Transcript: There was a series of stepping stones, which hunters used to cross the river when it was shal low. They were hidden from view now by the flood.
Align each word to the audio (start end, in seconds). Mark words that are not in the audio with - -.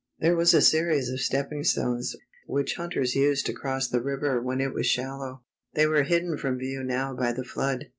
There 0.17 0.35
was 0.35 0.55
a 0.55 0.63
series 0.63 1.09
of 1.09 1.19
stepping 1.21 1.63
stones, 1.63 2.15
which 2.47 2.73
hunters 2.73 3.13
used 3.13 3.45
to 3.45 3.53
cross 3.53 3.87
the 3.87 4.01
river 4.01 4.41
when 4.41 4.59
it 4.59 4.73
was 4.73 4.87
shal 4.87 5.19
low. 5.19 5.41
They 5.75 5.85
were 5.85 6.01
hidden 6.01 6.39
from 6.39 6.57
view 6.57 6.83
now 6.83 7.13
by 7.13 7.33
the 7.33 7.43
flood. 7.45 7.85